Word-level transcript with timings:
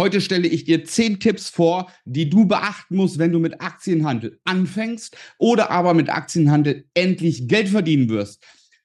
Heute 0.00 0.20
stelle 0.20 0.46
ich 0.46 0.62
dir 0.62 0.84
zehn 0.84 1.18
Tipps 1.18 1.48
vor, 1.48 1.90
die 2.04 2.30
du 2.30 2.46
beachten 2.46 2.94
musst, 2.94 3.18
wenn 3.18 3.32
du 3.32 3.40
mit 3.40 3.60
Aktienhandel 3.60 4.38
anfängst 4.44 5.16
oder 5.38 5.72
aber 5.72 5.92
mit 5.92 6.08
Aktienhandel 6.08 6.84
endlich 6.94 7.48
Geld 7.48 7.68
verdienen 7.68 8.08
wirst. 8.08 8.40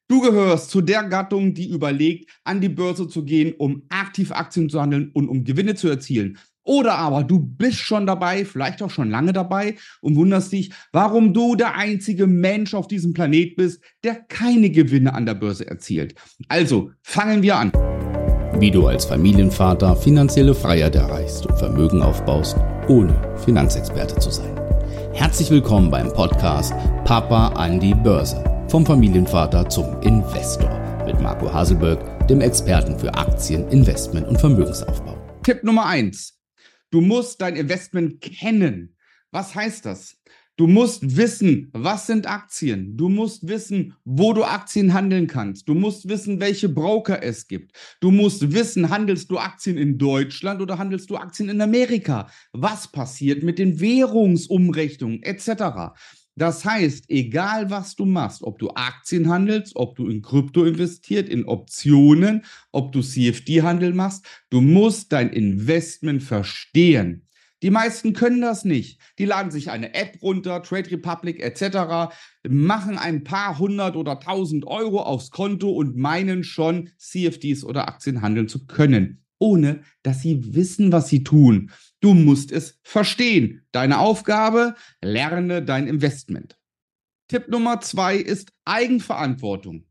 Du 0.07 0.21
gehörst 0.21 0.71
zu 0.71 0.81
der 0.81 1.03
Gattung, 1.03 1.53
die 1.53 1.69
überlegt, 1.69 2.31
an 2.43 2.61
die 2.61 2.69
Börse 2.69 3.07
zu 3.07 3.25
gehen, 3.25 3.53
um 3.59 3.83
aktiv 3.89 4.31
Aktien 4.31 4.69
zu 4.69 4.81
handeln 4.81 5.11
und 5.13 5.29
um 5.29 5.43
Gewinne 5.43 5.75
zu 5.75 5.87
erzielen. 5.87 6.39
Oder 6.63 6.95
aber 6.95 7.23
du 7.23 7.39
bist 7.39 7.77
schon 7.77 8.07
dabei, 8.07 8.43
vielleicht 8.43 8.81
auch 8.81 8.89
schon 8.89 9.11
lange 9.11 9.33
dabei 9.33 9.75
und 10.01 10.15
wunderst 10.15 10.51
dich, 10.51 10.71
warum 10.91 11.31
du 11.31 11.55
der 11.55 11.75
einzige 11.75 12.25
Mensch 12.25 12.73
auf 12.73 12.87
diesem 12.87 13.13
Planet 13.13 13.55
bist, 13.55 13.83
der 14.03 14.15
keine 14.15 14.71
Gewinne 14.71 15.13
an 15.13 15.27
der 15.27 15.35
Börse 15.35 15.67
erzielt. 15.67 16.15
Also, 16.47 16.91
fangen 17.03 17.43
wir 17.43 17.57
an 17.57 17.92
wie 18.59 18.71
du 18.71 18.87
als 18.87 19.05
Familienvater 19.05 19.95
finanzielle 19.95 20.53
Freiheit 20.53 20.95
erreichst 20.95 21.45
und 21.45 21.57
Vermögen 21.57 22.01
aufbaust, 22.01 22.55
ohne 22.87 23.13
Finanzexperte 23.43 24.19
zu 24.19 24.29
sein. 24.29 24.55
Herzlich 25.13 25.49
willkommen 25.49 25.89
beim 25.89 26.11
Podcast 26.13 26.73
Papa 27.03 27.49
an 27.49 27.79
die 27.79 27.93
Börse. 27.93 28.43
Vom 28.69 28.85
Familienvater 28.85 29.67
zum 29.69 30.01
Investor 30.01 30.79
mit 31.05 31.19
Marco 31.19 31.51
Haselberg, 31.51 32.27
dem 32.27 32.41
Experten 32.41 32.97
für 32.97 33.13
Aktien, 33.13 33.67
Investment 33.69 34.27
und 34.27 34.39
Vermögensaufbau. 34.39 35.17
Tipp 35.43 35.63
Nummer 35.63 35.85
eins: 35.85 36.39
Du 36.89 37.01
musst 37.01 37.41
dein 37.41 37.55
Investment 37.55 38.21
kennen. 38.21 38.95
Was 39.31 39.55
heißt 39.55 39.85
das? 39.85 40.15
Du 40.55 40.67
musst 40.67 41.17
wissen, 41.17 41.69
was 41.73 42.05
sind 42.05 42.27
Aktien. 42.27 42.95
Du 42.95 43.09
musst 43.09 43.47
wissen, 43.47 43.95
wo 44.05 44.33
du 44.33 44.43
Aktien 44.43 44.93
handeln 44.93 45.25
kannst. 45.25 45.67
Du 45.67 45.73
musst 45.73 46.07
wissen, 46.07 46.39
welche 46.39 46.69
Broker 46.69 47.23
es 47.23 47.47
gibt. 47.47 47.75
Du 47.99 48.11
musst 48.11 48.53
wissen, 48.53 48.91
handelst 48.91 49.31
du 49.31 49.39
Aktien 49.39 49.79
in 49.79 49.97
Deutschland 49.97 50.61
oder 50.61 50.77
handelst 50.77 51.09
du 51.09 51.17
Aktien 51.17 51.49
in 51.49 51.59
Amerika? 51.59 52.29
Was 52.51 52.87
passiert 52.87 53.41
mit 53.41 53.57
den 53.57 53.79
Währungsumrechnungen 53.79 55.23
etc. 55.23 55.95
Das 56.35 56.65
heißt, 56.65 57.05
egal 57.09 57.71
was 57.71 57.95
du 57.95 58.05
machst, 58.05 58.43
ob 58.43 58.59
du 58.59 58.69
Aktien 58.75 59.29
handelst, 59.29 59.75
ob 59.75 59.95
du 59.95 60.07
in 60.07 60.21
Krypto 60.21 60.65
investiert, 60.65 61.29
in 61.29 61.45
Optionen, 61.45 62.45
ob 62.71 62.91
du 62.91 63.01
CFD-Handel 63.01 63.93
machst, 63.93 64.23
du 64.51 64.61
musst 64.61 65.11
dein 65.11 65.31
Investment 65.31 66.21
verstehen. 66.21 67.22
Die 67.63 67.71
meisten 67.71 68.11
können 68.11 68.41
das 68.41 68.65
nicht. 68.65 68.99
Die 69.17 69.25
laden 69.25 69.49
sich 69.49 69.71
eine 69.71 69.93
App 69.93 70.21
runter, 70.21 70.61
Trade 70.61 70.91
Republic 70.91 71.41
etc., 71.41 72.13
machen 72.47 72.97
ein 72.97 73.23
paar 73.23 73.57
hundert 73.57 73.95
oder 73.95 74.19
tausend 74.19 74.67
Euro 74.67 75.01
aufs 75.01 75.31
Konto 75.31 75.71
und 75.71 75.95
meinen 75.95 76.43
schon, 76.43 76.89
CFDs 76.97 77.63
oder 77.63 77.87
Aktien 77.87 78.21
handeln 78.21 78.49
zu 78.49 78.65
können, 78.67 79.23
ohne 79.39 79.83
dass 80.03 80.21
sie 80.21 80.53
wissen, 80.53 80.91
was 80.91 81.07
sie 81.07 81.23
tun. 81.23 81.71
Du 82.01 82.13
musst 82.13 82.51
es 82.51 82.79
verstehen. 82.83 83.61
Deine 83.71 83.99
Aufgabe, 83.99 84.75
lerne 85.01 85.63
dein 85.63 85.87
Investment. 85.87 86.59
Tipp 87.29 87.47
Nummer 87.47 87.79
zwei 87.79 88.17
ist 88.17 88.51
Eigenverantwortung. 88.65 89.85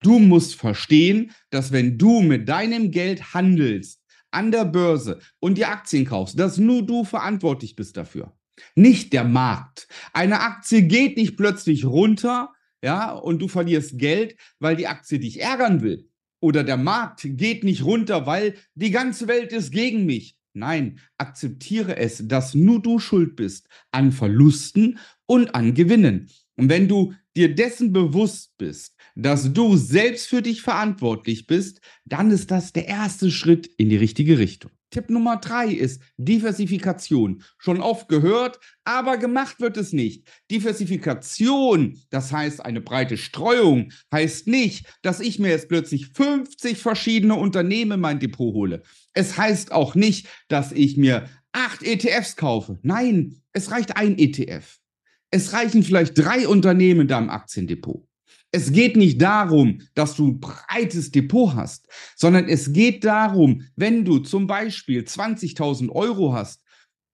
Du 0.00 0.18
musst 0.18 0.54
verstehen, 0.54 1.32
dass 1.50 1.72
wenn 1.72 1.98
du 1.98 2.22
mit 2.22 2.48
deinem 2.48 2.90
Geld 2.90 3.34
handelst, 3.34 4.01
an 4.32 4.50
der 4.50 4.64
Börse 4.64 5.20
und 5.40 5.58
die 5.58 5.66
Aktien 5.66 6.04
kaufst, 6.04 6.38
dass 6.38 6.58
nur 6.58 6.84
du 6.84 7.04
verantwortlich 7.04 7.76
bist 7.76 7.96
dafür. 7.96 8.32
Nicht 8.74 9.12
der 9.12 9.24
Markt. 9.24 9.88
Eine 10.12 10.40
Aktie 10.40 10.82
geht 10.82 11.16
nicht 11.16 11.36
plötzlich 11.36 11.84
runter, 11.84 12.52
ja, 12.82 13.12
und 13.12 13.40
du 13.40 13.48
verlierst 13.48 13.98
Geld, 13.98 14.36
weil 14.58 14.76
die 14.76 14.88
Aktie 14.88 15.18
dich 15.18 15.40
ärgern 15.40 15.82
will. 15.82 16.08
Oder 16.40 16.64
der 16.64 16.76
Markt 16.76 17.20
geht 17.22 17.62
nicht 17.62 17.84
runter, 17.84 18.26
weil 18.26 18.56
die 18.74 18.90
ganze 18.90 19.28
Welt 19.28 19.52
ist 19.52 19.70
gegen 19.70 20.06
mich. 20.06 20.36
Nein, 20.54 20.98
akzeptiere 21.16 21.96
es, 21.96 22.26
dass 22.26 22.54
nur 22.54 22.82
du 22.82 22.98
schuld 22.98 23.36
bist 23.36 23.68
an 23.90 24.12
Verlusten 24.12 24.98
und 25.26 25.54
an 25.54 25.72
Gewinnen. 25.74 26.28
Und 26.56 26.68
wenn 26.68 26.88
du 26.88 27.14
dir 27.36 27.54
dessen 27.54 27.92
bewusst 27.92 28.56
bist, 28.58 28.96
dass 29.14 29.52
du 29.52 29.76
selbst 29.76 30.28
für 30.28 30.42
dich 30.42 30.62
verantwortlich 30.62 31.46
bist, 31.46 31.80
dann 32.04 32.30
ist 32.30 32.50
das 32.50 32.72
der 32.72 32.88
erste 32.88 33.30
Schritt 33.30 33.66
in 33.76 33.88
die 33.88 33.96
richtige 33.96 34.38
Richtung. 34.38 34.70
Tipp 34.92 35.08
Nummer 35.08 35.38
drei 35.38 35.68
ist 35.68 36.02
Diversifikation. 36.18 37.42
Schon 37.58 37.80
oft 37.80 38.08
gehört, 38.08 38.60
aber 38.84 39.16
gemacht 39.16 39.58
wird 39.58 39.78
es 39.78 39.92
nicht. 39.92 40.28
Diversifikation, 40.50 41.98
das 42.10 42.30
heißt 42.30 42.64
eine 42.64 42.82
breite 42.82 43.16
Streuung, 43.16 43.90
heißt 44.12 44.46
nicht, 44.46 44.86
dass 45.00 45.20
ich 45.20 45.38
mir 45.38 45.48
jetzt 45.48 45.68
plötzlich 45.68 46.08
50 46.08 46.78
verschiedene 46.78 47.34
Unternehmen 47.34 47.92
in 47.92 48.00
mein 48.00 48.20
Depot 48.20 48.54
hole. 48.54 48.82
Es 49.14 49.36
heißt 49.38 49.72
auch 49.72 49.94
nicht, 49.94 50.28
dass 50.48 50.72
ich 50.72 50.96
mir 50.98 51.28
acht 51.52 51.82
ETFs 51.82 52.36
kaufe. 52.36 52.78
Nein, 52.82 53.42
es 53.52 53.70
reicht 53.70 53.96
ein 53.96 54.18
ETF. 54.18 54.78
Es 55.30 55.54
reichen 55.54 55.82
vielleicht 55.82 56.18
drei 56.18 56.46
Unternehmen 56.46 57.02
in 57.02 57.08
deinem 57.08 57.30
Aktiendepot. 57.30 58.06
Es 58.50 58.70
geht 58.70 58.96
nicht 58.96 59.20
darum, 59.20 59.80
dass 59.94 60.14
du 60.14 60.28
ein 60.28 60.40
breites 60.40 61.10
Depot 61.10 61.54
hast, 61.54 61.88
sondern 62.16 62.48
es 62.48 62.72
geht 62.72 63.04
darum, 63.04 63.62
wenn 63.76 64.04
du 64.04 64.18
zum 64.18 64.46
Beispiel 64.46 65.02
20.000 65.02 65.90
Euro 65.90 66.34
hast, 66.34 66.62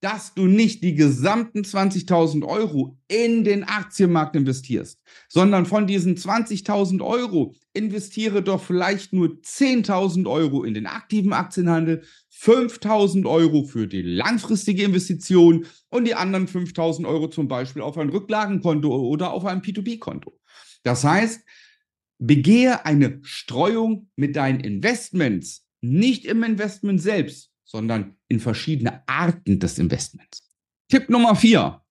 dass 0.01 0.34
du 0.34 0.47
nicht 0.47 0.83
die 0.84 0.95
gesamten 0.95 1.62
20.000 1.62 2.45
Euro 2.45 2.97
in 3.09 3.43
den 3.43 3.65
Aktienmarkt 3.65 4.37
investierst, 4.37 5.01
sondern 5.29 5.67
von 5.67 5.87
diesen 5.87 6.17
20.000 6.17 7.05
Euro 7.05 7.55
investiere 7.73 8.43
doch 8.43 8.62
vielleicht 8.62 9.12
nur 9.12 9.29
10.000 9.29 10.31
Euro 10.31 10.62
in 10.62 10.75
den 10.75 10.87
aktiven 10.87 11.33
Aktienhandel, 11.33 12.03
5.000 12.33 13.29
Euro 13.29 13.65
für 13.65 13.89
die 13.89 14.03
langfristige 14.03 14.85
Investition 14.85 15.67
und 15.89 16.05
die 16.05 16.15
anderen 16.15 16.47
5.000 16.47 17.06
Euro 17.06 17.29
zum 17.29 17.49
Beispiel 17.49 17.83
auf 17.83 17.99
ein 17.99 18.11
Rücklagenkonto 18.11 18.89
oder 18.89 19.33
auf 19.33 19.45
ein 19.45 19.62
P2P-Konto. 19.62 20.39
Das 20.88 21.04
heißt, 21.04 21.44
begehe 22.19 22.87
eine 22.87 23.21
Streuung 23.22 24.09
mit 24.16 24.37
deinen 24.37 24.60
Investments, 24.60 25.69
nicht 25.82 26.25
im 26.25 26.43
Investment 26.43 27.03
selbst, 27.03 27.53
sondern 27.62 28.16
in 28.28 28.41
verschiedene 28.41 29.06
Arten 29.06 29.60
des 29.60 29.78
Investments. 29.78 30.49
Tipp 30.88 31.10
Nummer 31.10 31.37
vier. 31.37 31.82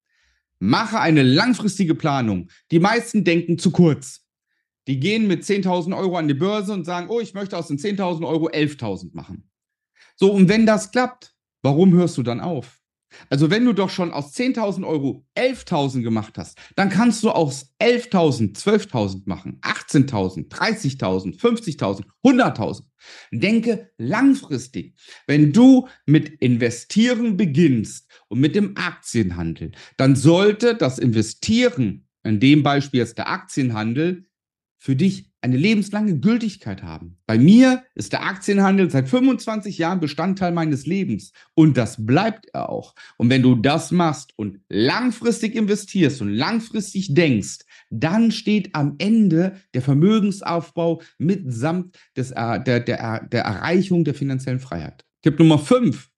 Mache 0.58 1.00
eine 1.00 1.22
langfristige 1.22 1.94
Planung. 1.94 2.50
Die 2.72 2.80
meisten 2.80 3.24
denken 3.24 3.60
zu 3.60 3.70
kurz. 3.70 4.26
Die 4.88 5.00
gehen 5.00 5.28
mit 5.28 5.44
10.000 5.44 5.96
Euro 5.96 6.18
an 6.18 6.28
die 6.28 6.34
Börse 6.34 6.74
und 6.74 6.84
sagen, 6.84 7.08
oh, 7.10 7.20
ich 7.20 7.36
möchte 7.36 7.56
aus 7.56 7.68
den 7.68 7.78
10.000 7.78 8.28
Euro 8.28 8.50
11.000 8.50 9.12
machen. 9.14 9.48
So, 10.16 10.34
und 10.34 10.50
wenn 10.50 10.66
das 10.66 10.90
klappt, 10.90 11.36
warum 11.62 11.94
hörst 11.94 12.18
du 12.18 12.24
dann 12.24 12.40
auf? 12.40 12.82
Also 13.30 13.50
wenn 13.50 13.66
du 13.66 13.74
doch 13.74 13.90
schon 13.90 14.12
aus 14.12 14.36
10.000 14.36 14.86
Euro 14.86 15.26
11.000 15.36 16.02
gemacht 16.02 16.38
hast, 16.38 16.58
dann 16.76 16.90
kannst 16.90 17.24
du 17.24 17.32
aus 17.32 17.74
11.000 17.80 18.58
12.000 18.58 19.24
machen, 19.26 19.60
18.000, 19.62 20.50
30.000, 20.50 21.40
50.000, 21.40 22.04
100.000. 22.24 22.84
Denke 23.32 23.92
langfristig. 23.98 24.96
Wenn 25.28 25.54
du 25.54 25.88
mit 26.06 26.30
Investieren 26.42 27.38
beginnst 27.38 28.10
und 28.28 28.40
mit 28.40 28.56
dem 28.56 28.76
Aktienhandel, 28.76 29.72
dann 29.98 30.16
sollte 30.16 30.76
das 30.76 31.00
Investieren, 31.00 32.08
in 32.24 32.40
dem 32.40 32.64
Beispiel 32.64 33.00
jetzt 33.00 33.18
der 33.18 33.30
Aktienhandel, 33.30 34.26
für 34.80 34.96
dich 34.96 35.27
eine 35.42 35.58
lebenslange 35.58 36.20
Gültigkeit 36.20 36.84
haben. 36.84 37.18
Bei 37.26 37.38
mir 37.38 37.84
ist 37.96 38.12
der 38.14 38.26
Aktienhandel 38.26 38.90
seit 38.90 39.08
25 39.08 39.78
Jahren 39.78 40.00
Bestandteil 40.00 40.52
meines 40.52 40.86
Lebens 40.86 41.32
und 41.54 41.78
das 41.78 42.06
bleibt 42.06 42.48
er 42.54 42.70
auch. 42.70 42.96
Und 43.18 43.30
wenn 43.30 43.44
du 43.44 43.56
das 43.56 43.92
machst 43.92 44.34
und 44.36 44.60
langfristig 44.70 45.56
investierst 45.56 46.22
und 46.22 46.30
langfristig 46.30 47.14
denkst, 47.14 47.60
dann 47.90 48.32
steht 48.32 48.74
am 48.74 48.96
Ende 48.98 49.58
der 49.74 49.82
Vermögensaufbau 49.82 51.02
mitsamt 51.18 51.98
des, 52.16 52.32
äh, 52.32 52.62
der, 52.62 52.80
der, 52.80 53.26
der 53.26 53.44
Erreichung 53.44 54.04
der 54.04 54.16
finanziellen 54.16 54.60
Freiheit. 54.60 55.06
Tipp 55.22 55.38
Nummer 55.40 55.60
5. 55.60 56.10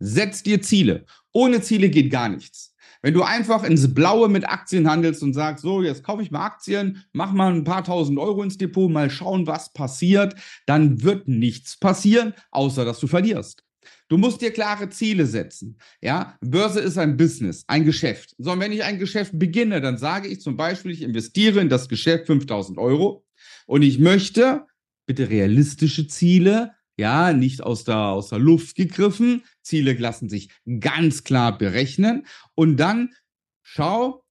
Setz 0.00 0.42
dir 0.42 0.60
Ziele. 0.60 1.04
Ohne 1.32 1.60
Ziele 1.62 1.88
geht 1.88 2.10
gar 2.10 2.28
nichts. 2.28 2.73
Wenn 3.04 3.12
du 3.12 3.22
einfach 3.22 3.64
ins 3.64 3.92
Blaue 3.92 4.30
mit 4.30 4.48
Aktien 4.48 4.88
handelst 4.88 5.22
und 5.22 5.34
sagst, 5.34 5.62
so, 5.62 5.82
jetzt 5.82 6.02
kaufe 6.02 6.22
ich 6.22 6.30
mal 6.30 6.46
Aktien, 6.46 7.04
mach 7.12 7.32
mal 7.32 7.52
ein 7.52 7.62
paar 7.62 7.84
tausend 7.84 8.18
Euro 8.18 8.42
ins 8.42 8.56
Depot, 8.56 8.90
mal 8.90 9.10
schauen, 9.10 9.46
was 9.46 9.74
passiert, 9.74 10.34
dann 10.64 11.02
wird 11.02 11.28
nichts 11.28 11.76
passieren, 11.78 12.32
außer 12.50 12.86
dass 12.86 13.00
du 13.00 13.06
verlierst. 13.06 13.62
Du 14.08 14.16
musst 14.16 14.40
dir 14.40 14.52
klare 14.52 14.88
Ziele 14.88 15.26
setzen. 15.26 15.76
Ja, 16.00 16.38
Börse 16.40 16.80
ist 16.80 16.96
ein 16.96 17.18
Business, 17.18 17.64
ein 17.66 17.84
Geschäft. 17.84 18.34
So, 18.38 18.52
und 18.52 18.60
wenn 18.60 18.72
ich 18.72 18.84
ein 18.84 18.98
Geschäft 18.98 19.32
beginne, 19.38 19.82
dann 19.82 19.98
sage 19.98 20.28
ich 20.28 20.40
zum 20.40 20.56
Beispiel, 20.56 20.92
ich 20.92 21.02
investiere 21.02 21.60
in 21.60 21.68
das 21.68 21.90
Geschäft 21.90 22.28
5000 22.28 22.78
Euro 22.78 23.26
und 23.66 23.82
ich 23.82 23.98
möchte 23.98 24.64
bitte 25.04 25.28
realistische 25.28 26.06
Ziele, 26.06 26.72
ja, 26.96 27.32
nicht 27.32 27.62
aus 27.62 27.84
der, 27.84 27.96
aus 27.96 28.28
der 28.28 28.38
Luft 28.38 28.76
gegriffen. 28.76 29.42
Ziele 29.62 29.94
lassen 29.94 30.28
sich 30.28 30.50
ganz 30.80 31.24
klar 31.24 31.56
berechnen. 31.58 32.26
Und 32.54 32.76
dann 32.76 33.10
schau 33.62 34.24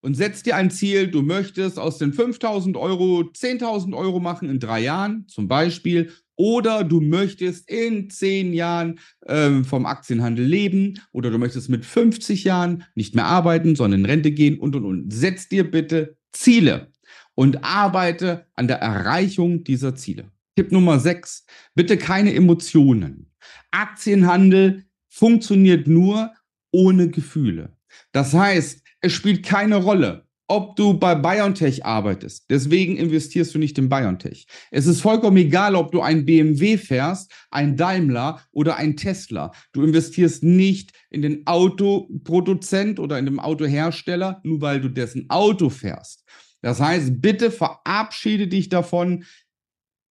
und 0.00 0.14
setz 0.14 0.42
dir 0.42 0.56
ein 0.56 0.70
Ziel. 0.70 1.08
Du 1.08 1.22
möchtest 1.22 1.78
aus 1.78 1.98
den 1.98 2.12
5000 2.12 2.76
Euro 2.76 3.20
10.000 3.20 3.96
Euro 3.96 4.20
machen 4.20 4.50
in 4.50 4.58
drei 4.58 4.80
Jahren 4.80 5.26
zum 5.28 5.48
Beispiel 5.48 6.10
oder 6.36 6.82
du 6.82 7.00
möchtest 7.00 7.70
in 7.70 8.10
zehn 8.10 8.52
Jahren 8.52 8.98
ähm, 9.26 9.64
vom 9.64 9.86
Aktienhandel 9.86 10.44
leben 10.44 11.00
oder 11.12 11.30
du 11.30 11.38
möchtest 11.38 11.68
mit 11.68 11.84
50 11.84 12.44
Jahren 12.44 12.84
nicht 12.94 13.14
mehr 13.14 13.26
arbeiten, 13.26 13.76
sondern 13.76 14.00
in 14.00 14.06
Rente 14.06 14.32
gehen 14.32 14.58
und 14.58 14.74
und 14.74 14.84
und. 14.84 15.12
Setz 15.12 15.48
dir 15.48 15.70
bitte 15.70 16.16
Ziele 16.32 16.90
und 17.34 17.64
arbeite 17.64 18.46
an 18.54 18.66
der 18.66 18.78
Erreichung 18.78 19.62
dieser 19.62 19.94
Ziele. 19.94 20.32
Tipp 20.62 20.70
Nummer 20.70 21.00
6. 21.00 21.44
Bitte 21.74 21.96
keine 21.96 22.32
Emotionen. 22.32 23.32
Aktienhandel 23.72 24.84
funktioniert 25.08 25.88
nur 25.88 26.30
ohne 26.70 27.08
Gefühle. 27.10 27.76
Das 28.12 28.32
heißt, 28.32 28.80
es 29.00 29.12
spielt 29.12 29.44
keine 29.44 29.74
Rolle, 29.74 30.28
ob 30.46 30.76
du 30.76 30.94
bei 30.94 31.16
BioNTech 31.16 31.84
arbeitest. 31.84 32.44
Deswegen 32.48 32.96
investierst 32.96 33.52
du 33.56 33.58
nicht 33.58 33.76
in 33.76 33.88
BioNTech. 33.88 34.46
Es 34.70 34.86
ist 34.86 35.00
vollkommen 35.00 35.38
egal, 35.38 35.74
ob 35.74 35.90
du 35.90 36.00
ein 36.00 36.24
BMW 36.24 36.78
fährst, 36.78 37.32
ein 37.50 37.76
Daimler 37.76 38.40
oder 38.52 38.76
ein 38.76 38.96
Tesla. 38.96 39.50
Du 39.72 39.82
investierst 39.82 40.44
nicht 40.44 40.92
in 41.10 41.22
den 41.22 41.44
Autoproduzent 41.44 43.00
oder 43.00 43.18
in 43.18 43.26
den 43.26 43.40
Autohersteller, 43.40 44.40
nur 44.44 44.60
weil 44.60 44.80
du 44.80 44.90
dessen 44.90 45.28
Auto 45.28 45.70
fährst. 45.70 46.22
Das 46.62 46.80
heißt, 46.80 47.20
bitte 47.20 47.50
verabschiede 47.50 48.46
dich 48.46 48.68
davon, 48.68 49.24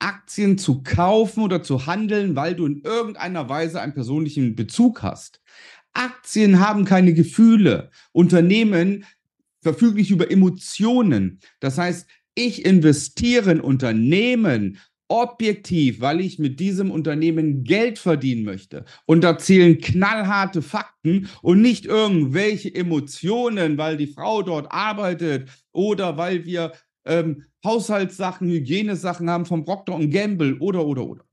Aktien 0.01 0.57
zu 0.57 0.83
kaufen 0.83 1.43
oder 1.43 1.63
zu 1.63 1.85
handeln, 1.85 2.35
weil 2.35 2.55
du 2.55 2.65
in 2.65 2.81
irgendeiner 2.83 3.47
Weise 3.49 3.81
einen 3.81 3.93
persönlichen 3.93 4.55
Bezug 4.55 5.03
hast. 5.03 5.41
Aktien 5.93 6.59
haben 6.59 6.85
keine 6.85 7.13
Gefühle. 7.13 7.91
Unternehmen 8.11 9.05
verfügen 9.61 9.97
nicht 9.97 10.11
über 10.11 10.31
Emotionen. 10.31 11.39
Das 11.59 11.77
heißt, 11.77 12.07
ich 12.33 12.65
investiere 12.65 13.51
in 13.51 13.61
Unternehmen 13.61 14.79
objektiv, 15.11 15.99
weil 15.99 16.21
ich 16.21 16.39
mit 16.39 16.61
diesem 16.61 16.89
Unternehmen 16.89 17.65
Geld 17.65 17.99
verdienen 17.99 18.45
möchte. 18.45 18.85
Und 19.05 19.25
da 19.25 19.37
zählen 19.37 19.77
knallharte 19.77 20.61
Fakten 20.61 21.27
und 21.41 21.61
nicht 21.61 21.85
irgendwelche 21.85 22.73
Emotionen, 22.73 23.77
weil 23.77 23.97
die 23.97 24.07
Frau 24.07 24.41
dort 24.41 24.71
arbeitet 24.71 25.49
oder 25.73 26.15
weil 26.17 26.45
wir 26.45 26.71
ähm, 27.05 27.45
Haushaltssachen, 27.63 28.47
Hygienesachen 28.49 29.29
haben 29.29 29.45
vom 29.45 29.65
Procter 29.65 29.99
Gamble 30.07 30.57
oder, 30.59 30.85
oder, 30.85 31.05
oder. 31.05 31.25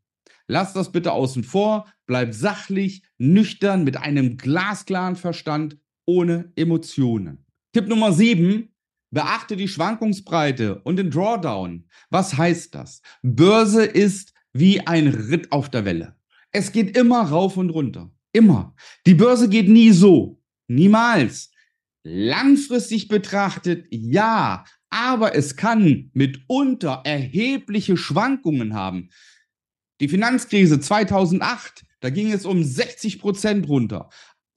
Lass 0.46 0.72
das 0.72 0.90
bitte 0.92 1.12
außen 1.12 1.44
vor, 1.44 1.86
bleib 2.06 2.32
sachlich, 2.32 3.02
nüchtern, 3.18 3.84
mit 3.84 3.98
einem 3.98 4.36
glasklaren 4.36 5.16
Verstand, 5.16 5.76
ohne 6.06 6.52
Emotionen. 6.56 7.44
Tipp 7.72 7.86
Nummer 7.86 8.12
sieben, 8.12 8.74
beachte 9.10 9.56
die 9.56 9.68
Schwankungsbreite 9.68 10.80
und 10.82 10.96
den 10.96 11.10
Drawdown. 11.10 11.86
Was 12.10 12.36
heißt 12.36 12.74
das? 12.74 13.02
Börse 13.22 13.84
ist 13.84 14.32
wie 14.52 14.86
ein 14.86 15.08
Ritt 15.08 15.52
auf 15.52 15.68
der 15.68 15.84
Welle. 15.84 16.16
Es 16.50 16.72
geht 16.72 16.96
immer 16.96 17.22
rauf 17.22 17.58
und 17.58 17.70
runter. 17.70 18.10
Immer. 18.32 18.74
Die 19.06 19.14
Börse 19.14 19.48
geht 19.48 19.68
nie 19.68 19.90
so. 19.90 20.40
Niemals. 20.66 21.50
Langfristig 22.04 23.08
betrachtet, 23.08 23.86
ja, 23.90 24.64
aber 24.90 25.34
es 25.34 25.56
kann 25.56 26.10
mitunter 26.14 27.02
erhebliche 27.04 27.96
Schwankungen 27.96 28.74
haben. 28.74 29.10
Die 30.00 30.08
Finanzkrise 30.08 30.80
2008, 30.80 31.84
da 32.00 32.10
ging 32.10 32.32
es 32.32 32.44
um 32.44 32.62
60 32.62 33.18
Prozent 33.18 33.68
runter. 33.68 34.08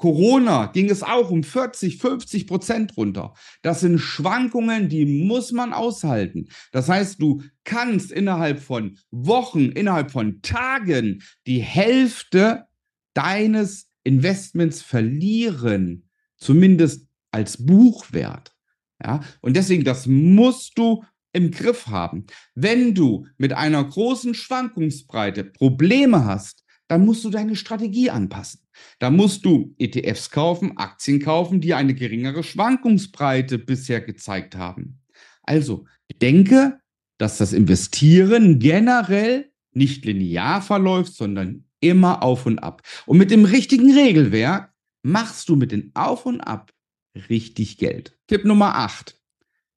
Corona 0.02 0.66
ging 0.66 0.90
es 0.90 1.04
auch 1.04 1.30
um 1.30 1.44
40, 1.44 2.00
50 2.00 2.48
Prozent 2.48 2.98
runter. 2.98 3.36
Das 3.62 3.82
sind 3.82 4.00
Schwankungen, 4.00 4.90
die 4.90 5.06
muss 5.06 5.52
man 5.52 5.74
aushalten. 5.74 6.50
Das 6.72 6.90
heißt, 6.90 7.22
du 7.22 7.44
kannst 7.66 8.12
innerhalb 8.12 8.60
von 8.60 8.98
Wochen, 9.12 9.70
innerhalb 9.70 10.10
von 10.10 10.42
Tagen 10.42 11.22
die 11.46 11.60
Hälfte 11.60 12.66
deines 13.14 13.92
Investments 14.04 14.82
verlieren, 14.82 16.10
zumindest 16.36 17.08
als 17.30 17.64
Buchwert. 17.64 18.56
Ja, 19.04 19.22
und 19.42 19.56
deswegen, 19.56 19.84
das 19.84 20.06
musst 20.08 20.78
du 20.78 21.04
im 21.34 21.52
Griff 21.52 21.88
haben. 21.88 22.26
Wenn 22.56 22.94
du 22.94 23.26
mit 23.38 23.54
einer 23.54 23.84
großen 23.84 24.34
Schwankungsbreite 24.34 25.44
Probleme 25.44 26.26
hast, 26.26 26.64
dann 26.88 27.06
musst 27.06 27.24
du 27.24 27.30
deine 27.30 27.56
Strategie 27.56 28.10
anpassen. 28.10 28.62
Da 29.00 29.10
musst 29.10 29.46
du 29.46 29.74
ETFs 29.78 30.30
kaufen, 30.30 30.78
Aktien 30.78 31.22
kaufen, 31.22 31.62
die 31.62 31.74
eine 31.74 31.94
geringere 31.94 32.44
Schwankungsbreite 32.44 33.58
bisher 33.60 34.02
gezeigt 34.02 34.56
haben. 34.56 35.00
Also, 35.44 35.86
denke, 36.22 36.80
dass 37.18 37.38
das 37.38 37.54
Investieren 37.54 38.60
generell 38.60 39.52
nicht 39.74 40.06
linear 40.06 40.62
verläuft, 40.62 41.14
sondern 41.14 41.66
immer 41.80 42.24
auf 42.24 42.46
und 42.46 42.60
ab. 42.60 42.82
Und 43.06 43.18
mit 43.18 43.32
dem 43.32 43.46
richtigen 43.46 43.92
Regelwerk 43.92 44.72
machst 45.04 45.50
du 45.50 45.56
mit 45.56 45.72
den 45.72 45.92
Auf 45.94 46.26
und 46.26 46.42
Ab 46.42 46.72
richtig 47.16 47.78
Geld. 47.78 48.18
Tipp 48.28 48.46
Nummer 48.46 48.76
8. 48.76 49.20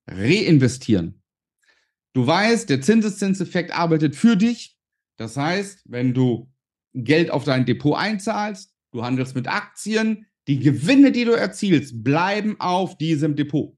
Reinvestieren. 0.06 1.22
Du 2.12 2.26
weißt, 2.26 2.70
der 2.70 2.80
Zinseszinseffekt 2.80 3.72
arbeitet 3.72 4.14
für 4.14 4.36
dich. 4.36 4.78
Das 5.16 5.36
heißt, 5.36 5.82
wenn 5.86 6.14
du 6.14 6.52
Geld 6.94 7.30
auf 7.30 7.44
dein 7.44 7.66
Depot 7.66 7.96
einzahlst, 7.96 8.72
du 8.92 9.02
handelst 9.02 9.34
mit 9.34 9.48
Aktien, 9.48 10.26
die 10.46 10.60
Gewinne, 10.60 11.10
die 11.10 11.24
du 11.24 11.32
erzielst, 11.32 12.04
bleiben 12.04 12.60
auf 12.60 12.96
diesem 12.98 13.34
Depot. 13.34 13.76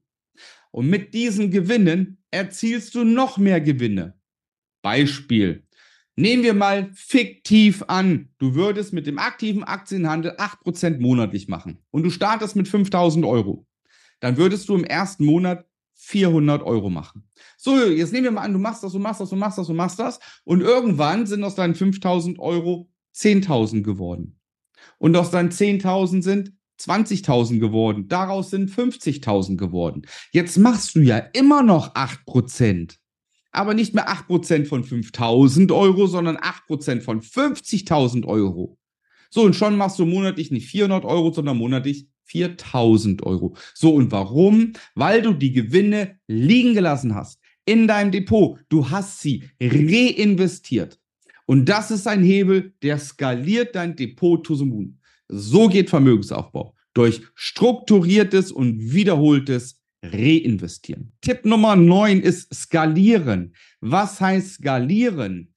Und 0.71 0.89
mit 0.89 1.13
diesen 1.13 1.49
Gewinnen 1.49 2.23
erzielst 2.29 2.93
du 2.93 3.03
noch 3.03 3.37
mehr 3.37 3.61
Gewinne. 3.61 4.19
Beispiel. 4.83 5.66
Nehmen 6.19 6.41
wir 6.41 6.55
mal 6.55 6.89
fiktiv 6.95 7.83
an, 7.87 8.29
du 8.39 8.55
würdest 8.55 8.91
mit 8.91 9.05
dem 9.05 9.19
aktiven 9.19 9.63
Aktienhandel 9.63 10.31
8% 10.31 10.99
monatlich 10.99 11.47
machen 11.47 11.77
und 11.91 12.01
du 12.01 12.09
startest 12.09 12.55
mit 12.55 12.67
5000 12.67 13.23
Euro. 13.23 13.67
Dann 14.19 14.35
würdest 14.35 14.67
du 14.67 14.75
im 14.75 14.83
ersten 14.83 15.25
Monat 15.25 15.67
400 15.93 16.63
Euro 16.63 16.89
machen. 16.89 17.29
So, 17.55 17.77
jetzt 17.85 18.13
nehmen 18.13 18.23
wir 18.23 18.31
mal 18.31 18.41
an, 18.41 18.53
du 18.53 18.57
machst 18.57 18.81
das, 18.81 18.93
du 18.93 18.99
machst 18.99 19.21
das, 19.21 19.29
du 19.29 19.35
machst 19.35 19.59
das, 19.59 19.67
du 19.67 19.73
machst 19.73 19.99
das 19.99 20.19
und 20.43 20.61
irgendwann 20.61 21.27
sind 21.27 21.43
aus 21.43 21.53
deinen 21.53 21.75
5000 21.75 22.39
Euro 22.39 22.89
10.000 23.15 23.83
geworden. 23.83 24.39
Und 24.97 25.15
aus 25.15 25.29
deinen 25.29 25.51
10.000 25.51 26.23
sind 26.23 26.53
20.000 26.79 27.59
geworden. 27.59 28.07
Daraus 28.07 28.49
sind 28.49 28.71
50.000 28.71 29.55
geworden. 29.55 30.01
Jetzt 30.31 30.57
machst 30.57 30.95
du 30.95 31.01
ja 31.01 31.17
immer 31.17 31.61
noch 31.61 31.93
8%. 31.93 32.97
Aber 33.57 33.73
nicht 33.73 33.95
mehr 33.95 34.07
8% 34.07 34.65
von 34.65 34.83
5.000 34.83 35.73
Euro, 35.73 36.05
sondern 36.05 36.37
8% 36.37 37.01
von 37.01 37.21
50.000 37.21 38.23
Euro. 38.27 38.77
So, 39.31 39.41
und 39.41 39.55
schon 39.55 39.77
machst 39.77 39.97
du 39.97 40.05
monatlich 40.05 40.51
nicht 40.51 40.67
400 40.67 41.03
Euro, 41.05 41.33
sondern 41.33 41.57
monatlich 41.57 42.07
4000 42.25 43.23
Euro. 43.23 43.55
So, 43.73 43.95
und 43.95 44.11
warum? 44.11 44.73
Weil 44.93 45.23
du 45.23 45.33
die 45.33 45.53
Gewinne 45.53 46.19
liegen 46.27 46.75
gelassen 46.75 47.15
hast 47.15 47.39
in 47.65 47.87
deinem 47.87 48.11
Depot. 48.11 48.59
Du 48.69 48.91
hast 48.91 49.21
sie 49.21 49.49
reinvestiert. 49.59 50.99
Und 51.47 51.65
das 51.67 51.89
ist 51.89 52.05
ein 52.05 52.23
Hebel, 52.23 52.75
der 52.83 52.99
skaliert 52.99 53.73
dein 53.73 53.95
Depot 53.95 54.45
to 54.45 54.53
the 54.53 54.65
moon. 54.65 54.99
So 55.29 55.67
geht 55.67 55.89
Vermögensaufbau. 55.89 56.75
Durch 56.93 57.23
strukturiertes 57.33 58.51
und 58.51 58.93
wiederholtes 58.93 59.76
Reinvestieren. 60.11 61.13
Tipp 61.21 61.45
Nummer 61.45 61.75
9 61.75 62.21
ist 62.21 62.53
skalieren. 62.53 63.55
Was 63.81 64.21
heißt 64.21 64.55
skalieren? 64.55 65.53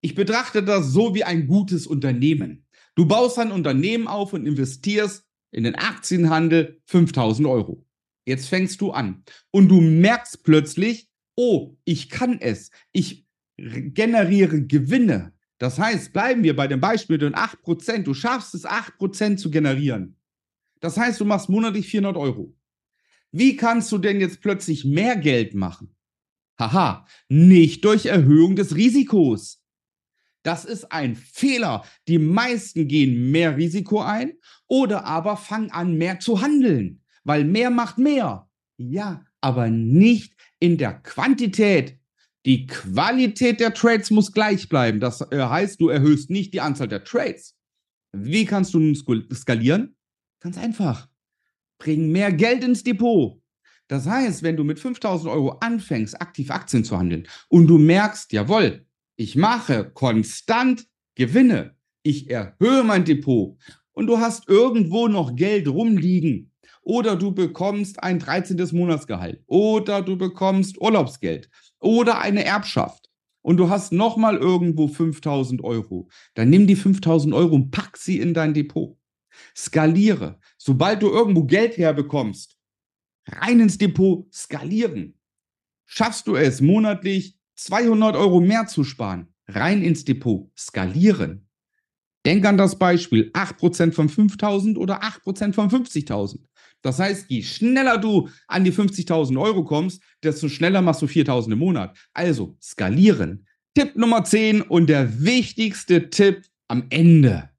Ich 0.00 0.14
betrachte 0.14 0.62
das 0.62 0.88
so 0.88 1.14
wie 1.14 1.24
ein 1.24 1.46
gutes 1.46 1.86
Unternehmen. 1.86 2.66
Du 2.94 3.06
baust 3.06 3.38
ein 3.38 3.50
Unternehmen 3.50 4.06
auf 4.06 4.32
und 4.32 4.46
investierst 4.46 5.24
in 5.50 5.64
den 5.64 5.74
Aktienhandel 5.74 6.80
5000 6.86 7.48
Euro. 7.48 7.84
Jetzt 8.26 8.48
fängst 8.48 8.80
du 8.80 8.92
an 8.92 9.24
und 9.50 9.68
du 9.68 9.80
merkst 9.80 10.42
plötzlich, 10.44 11.08
oh, 11.36 11.76
ich 11.84 12.08
kann 12.08 12.40
es. 12.40 12.70
Ich 12.92 13.26
generiere 13.56 14.62
Gewinne. 14.62 15.32
Das 15.58 15.78
heißt, 15.78 16.12
bleiben 16.12 16.42
wir 16.42 16.56
bei 16.56 16.66
dem 16.66 16.80
Beispiel 16.80 17.18
den 17.18 17.34
8%. 17.34 18.02
Du 18.02 18.14
schaffst 18.14 18.54
es, 18.54 18.66
8% 18.66 19.36
zu 19.36 19.50
generieren. 19.50 20.16
Das 20.80 20.96
heißt, 20.96 21.20
du 21.20 21.24
machst 21.24 21.48
monatlich 21.48 21.86
400 21.88 22.16
Euro. 22.16 22.54
Wie 23.36 23.56
kannst 23.56 23.90
du 23.90 23.98
denn 23.98 24.20
jetzt 24.20 24.42
plötzlich 24.42 24.84
mehr 24.84 25.16
Geld 25.16 25.54
machen? 25.54 25.96
Haha, 26.56 27.04
nicht 27.28 27.84
durch 27.84 28.06
Erhöhung 28.06 28.54
des 28.54 28.76
Risikos. 28.76 29.60
Das 30.44 30.64
ist 30.64 30.92
ein 30.92 31.16
Fehler. 31.16 31.84
Die 32.06 32.20
meisten 32.20 32.86
gehen 32.86 33.32
mehr 33.32 33.56
Risiko 33.56 34.02
ein 34.02 34.34
oder 34.68 35.04
aber 35.04 35.36
fangen 35.36 35.72
an, 35.72 35.98
mehr 35.98 36.20
zu 36.20 36.42
handeln, 36.42 37.02
weil 37.24 37.44
mehr 37.44 37.70
macht 37.70 37.98
mehr. 37.98 38.48
Ja, 38.76 39.24
aber 39.40 39.68
nicht 39.68 40.36
in 40.60 40.78
der 40.78 40.94
Quantität. 40.94 41.98
Die 42.46 42.68
Qualität 42.68 43.58
der 43.58 43.74
Trades 43.74 44.12
muss 44.12 44.30
gleich 44.30 44.68
bleiben. 44.68 45.00
Das 45.00 45.22
äh, 45.32 45.42
heißt, 45.42 45.80
du 45.80 45.88
erhöhst 45.88 46.30
nicht 46.30 46.54
die 46.54 46.60
Anzahl 46.60 46.86
der 46.86 47.02
Trades. 47.02 47.56
Wie 48.12 48.44
kannst 48.44 48.74
du 48.74 48.78
nun 48.78 48.94
skalieren? 48.94 49.96
Ganz 50.38 50.56
einfach. 50.56 51.08
Bring 51.78 52.10
mehr 52.10 52.32
Geld 52.32 52.64
ins 52.64 52.82
Depot. 52.82 53.40
Das 53.88 54.06
heißt, 54.06 54.42
wenn 54.42 54.56
du 54.56 54.64
mit 54.64 54.78
5000 54.78 55.30
Euro 55.30 55.58
anfängst, 55.60 56.20
aktiv 56.20 56.50
Aktien 56.50 56.84
zu 56.84 56.98
handeln 56.98 57.28
und 57.48 57.66
du 57.66 57.78
merkst, 57.78 58.32
jawohl, 58.32 58.86
Ich 59.16 59.36
mache 59.36 59.90
konstant 59.94 60.88
Gewinne. 61.14 61.76
Ich 62.02 62.28
erhöhe 62.30 62.82
mein 62.82 63.04
Depot 63.04 63.56
und 63.92 64.08
du 64.08 64.18
hast 64.18 64.48
irgendwo 64.48 65.06
noch 65.06 65.36
Geld 65.36 65.68
rumliegen. 65.68 66.50
Oder 66.82 67.16
du 67.16 67.32
bekommst 67.32 68.02
ein 68.02 68.18
13. 68.18 68.68
Monatsgehalt. 68.72 69.42
Oder 69.46 70.02
du 70.02 70.18
bekommst 70.18 70.80
Urlaubsgeld. 70.80 71.48
Oder 71.78 72.20
eine 72.20 72.44
Erbschaft. 72.44 73.08
Und 73.40 73.56
du 73.56 73.70
hast 73.70 73.92
nochmal 73.92 74.36
irgendwo 74.36 74.88
5000 74.88 75.62
Euro. 75.62 76.08
Dann 76.34 76.50
nimm 76.50 76.66
die 76.66 76.76
5000 76.76 77.32
Euro 77.34 77.54
und 77.54 77.70
pack 77.70 77.96
sie 77.96 78.18
in 78.18 78.34
dein 78.34 78.52
Depot. 78.52 78.98
Skaliere. 79.56 80.38
Sobald 80.58 81.02
du 81.02 81.10
irgendwo 81.10 81.44
Geld 81.44 81.76
herbekommst, 81.76 82.56
rein 83.26 83.60
ins 83.60 83.78
Depot 83.78 84.32
skalieren. 84.32 85.18
Schaffst 85.86 86.26
du 86.26 86.36
es 86.36 86.60
monatlich 86.60 87.38
200 87.56 88.16
Euro 88.16 88.40
mehr 88.40 88.66
zu 88.66 88.84
sparen, 88.84 89.32
rein 89.46 89.82
ins 89.82 90.04
Depot 90.04 90.50
skalieren. 90.58 91.48
Denk 92.26 92.46
an 92.46 92.56
das 92.56 92.78
Beispiel 92.78 93.30
8% 93.34 93.92
von 93.92 94.08
5000 94.08 94.78
oder 94.78 95.02
8% 95.02 95.52
von 95.52 95.70
50.000. 95.70 96.38
Das 96.80 96.98
heißt, 96.98 97.30
je 97.30 97.42
schneller 97.42 97.98
du 97.98 98.28
an 98.48 98.64
die 98.64 98.72
50.000 98.72 99.40
Euro 99.40 99.64
kommst, 99.64 100.02
desto 100.22 100.48
schneller 100.48 100.82
machst 100.82 101.02
du 101.02 101.06
4.000 101.06 101.52
im 101.52 101.58
Monat. 101.58 101.96
Also 102.12 102.56
skalieren. 102.60 103.46
Tipp 103.74 103.96
Nummer 103.96 104.24
10 104.24 104.62
und 104.62 104.86
der 104.88 105.22
wichtigste 105.22 106.10
Tipp 106.10 106.46
am 106.68 106.86
Ende. 106.90 107.50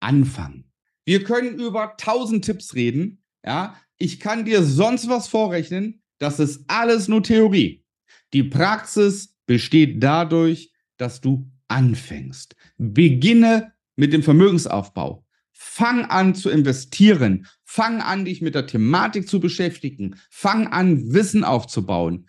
Anfangen. 0.00 0.70
Wir 1.04 1.24
können 1.24 1.58
über 1.58 1.92
1000 1.92 2.44
Tipps 2.44 2.74
reden. 2.74 3.22
Ja, 3.44 3.76
ich 3.98 4.20
kann 4.20 4.44
dir 4.44 4.62
sonst 4.62 5.08
was 5.08 5.28
vorrechnen. 5.28 6.02
Das 6.18 6.40
ist 6.40 6.64
alles 6.68 7.08
nur 7.08 7.22
Theorie. 7.22 7.84
Die 8.32 8.44
Praxis 8.44 9.36
besteht 9.46 10.02
dadurch, 10.02 10.72
dass 10.96 11.20
du 11.20 11.50
anfängst. 11.68 12.56
Beginne 12.78 13.72
mit 13.96 14.12
dem 14.12 14.22
Vermögensaufbau. 14.22 15.24
Fang 15.52 16.04
an 16.06 16.34
zu 16.34 16.50
investieren. 16.50 17.46
Fang 17.64 18.00
an, 18.00 18.24
dich 18.24 18.42
mit 18.42 18.54
der 18.54 18.66
Thematik 18.66 19.28
zu 19.28 19.40
beschäftigen. 19.40 20.16
Fang 20.30 20.68
an, 20.68 21.12
Wissen 21.12 21.44
aufzubauen. 21.44 22.28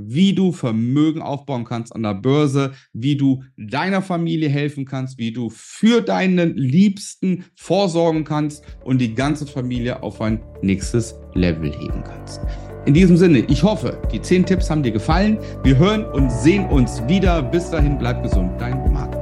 wie 0.00 0.32
du 0.32 0.52
Vermögen 0.52 1.22
aufbauen 1.22 1.64
kannst 1.64 1.94
an 1.94 2.04
der 2.04 2.14
Börse, 2.14 2.72
wie 2.92 3.16
du 3.16 3.42
deiner 3.56 4.02
Familie 4.02 4.48
helfen 4.48 4.84
kannst, 4.84 5.18
wie 5.18 5.32
du 5.32 5.50
für 5.50 6.00
deinen 6.00 6.56
Liebsten 6.56 7.44
vorsorgen 7.56 8.24
kannst 8.24 8.64
und 8.84 8.98
die 8.98 9.14
ganze 9.14 9.46
Familie 9.46 10.02
auf 10.02 10.20
ein 10.20 10.40
nächstes 10.62 11.14
Level 11.34 11.72
heben 11.72 12.04
kannst. 12.04 12.40
In 12.88 12.94
diesem 12.94 13.18
Sinne, 13.18 13.40
ich 13.40 13.62
hoffe, 13.62 13.98
die 14.10 14.22
zehn 14.22 14.46
Tipps 14.46 14.70
haben 14.70 14.82
dir 14.82 14.92
gefallen. 14.92 15.36
Wir 15.62 15.76
hören 15.76 16.06
und 16.06 16.32
sehen 16.32 16.64
uns 16.70 17.06
wieder. 17.06 17.42
Bis 17.42 17.68
dahin, 17.68 17.98
bleib 17.98 18.22
gesund, 18.22 18.52
dein 18.58 18.90
Marc. 18.90 19.17